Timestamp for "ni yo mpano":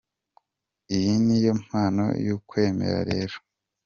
1.25-2.05